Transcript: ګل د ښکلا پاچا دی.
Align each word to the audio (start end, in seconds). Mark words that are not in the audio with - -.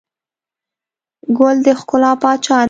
ګل 1.37 1.57
د 1.65 1.67
ښکلا 1.79 2.11
پاچا 2.21 2.57
دی. 2.57 2.59